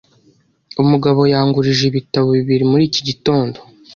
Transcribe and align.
Umugabo 0.81 1.21
yangurije 1.33 1.83
ibitabo 1.87 2.27
bibiri 2.37 2.63
muri 2.71 2.83
iki 2.89 3.01
gitondo. 3.07 3.57